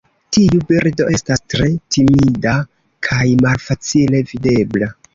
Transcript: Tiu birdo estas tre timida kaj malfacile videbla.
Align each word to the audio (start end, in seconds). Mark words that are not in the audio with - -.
Tiu 0.35 0.61
birdo 0.71 1.07
estas 1.17 1.43
tre 1.55 1.69
timida 1.97 2.57
kaj 3.11 3.23
malfacile 3.47 4.27
videbla. 4.35 4.95